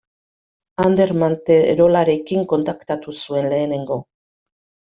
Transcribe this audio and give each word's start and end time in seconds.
Ander 0.83 1.13
Manterolarekin 1.23 2.49
kontaktatu 2.55 3.17
zuen 3.25 3.51
lehenengo. 3.55 4.03